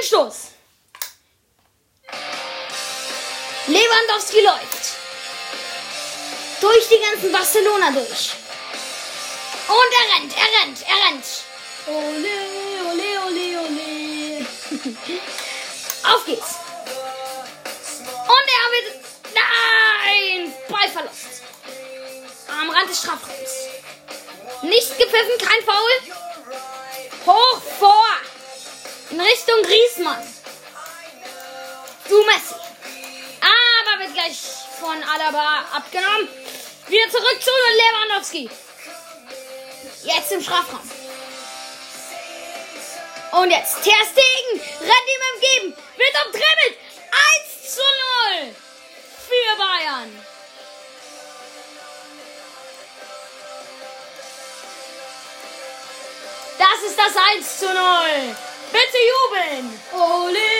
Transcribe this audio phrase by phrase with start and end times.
[0.00, 0.36] Freistoß.
[3.66, 4.96] Lewandowski läuft.
[6.60, 8.30] Durch die ganzen Barcelona durch.
[9.68, 11.26] Und er rennt, er rennt, er rennt.
[11.86, 12.36] Ole,
[12.90, 14.46] ole, ole, ole.
[16.14, 16.54] Auf geht's.
[18.26, 19.04] Und er wird.
[19.34, 20.54] Nein!
[20.68, 21.42] Ballverlust.
[22.48, 23.52] Am Rand des Strafraums.
[24.62, 25.94] Nicht gepfiffen, kein Foul.
[27.26, 28.09] Hoch vor.
[29.30, 30.22] Richtung Griesmann.
[32.08, 32.54] Du Messi.
[33.40, 34.38] Aber wird gleich
[34.80, 36.28] von Alaba abgenommen.
[36.88, 38.50] Wieder zurück zu Lewandowski.
[40.02, 40.90] Jetzt im Strafraum.
[43.32, 45.76] Und jetzt Ter Stegen rennt ihm entgegen.
[45.96, 46.78] Wird umdribbelt.
[47.62, 47.82] 1 zu
[48.42, 48.54] 0
[49.28, 50.26] für Bayern.
[56.58, 58.36] Das ist das 1 zu 0.
[58.72, 59.80] Bitte jubeln.
[59.92, 60.50] Ole,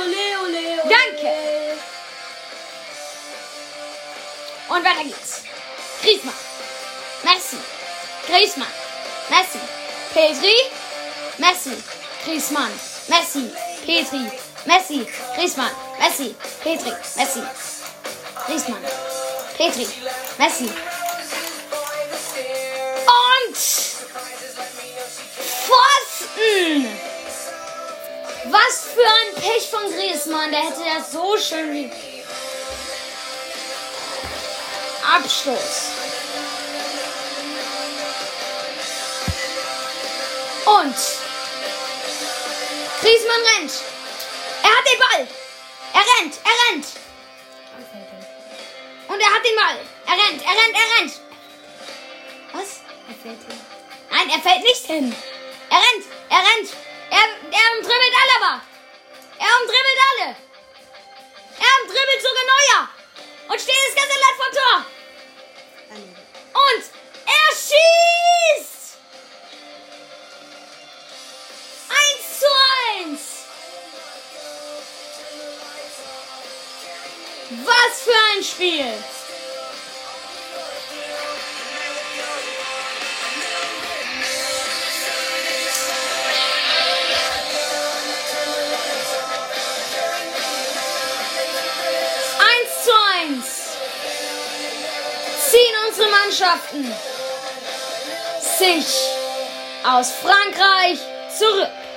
[0.00, 0.90] ole, ole, ole.
[0.90, 1.34] Danke.
[4.68, 5.42] Und weiter geht's.
[6.02, 6.34] Griezmann.
[7.24, 7.56] Messi.
[8.26, 8.72] Griezmann.
[9.30, 9.58] Messi.
[10.14, 10.54] Petri.
[11.38, 11.82] Messi.
[12.24, 12.72] Griezmann.
[13.08, 13.50] Messi.
[13.86, 14.30] Petri.
[14.66, 15.06] Messi.
[15.34, 15.70] Griezmann.
[15.98, 16.34] Messi.
[16.62, 16.92] Petri.
[17.16, 17.42] Messi.
[18.46, 18.84] Griezmann.
[19.56, 19.86] Petri.
[20.38, 20.70] Messi.
[23.06, 23.87] Und
[29.40, 30.50] Pech von Griezmann.
[30.50, 31.90] Der hätte ja so schön
[35.14, 35.90] Abstoß.
[40.66, 40.96] Und
[43.00, 43.72] Griezmann rennt.
[44.62, 45.28] Er hat den Ball.
[45.94, 46.86] Er rennt, er rennt.
[49.08, 49.78] Und er hat den Ball.
[50.06, 51.20] Er rennt, er rennt, er rennt.
[52.52, 52.80] Was?
[53.08, 53.60] Er fällt hin.
[54.10, 55.16] Nein, er fällt nicht hin.
[55.70, 56.07] Er rennt.
[63.48, 64.76] Und steht das ganze Land vor Tor.
[66.52, 66.84] Und
[67.26, 68.98] er schießt.
[71.88, 72.46] 1 zu
[73.04, 73.20] 1.
[77.64, 78.92] Was für ein Spiel.
[96.28, 96.84] Mannschaften
[98.58, 98.86] sich
[99.82, 100.98] aus Frankreich
[101.34, 101.87] zurück.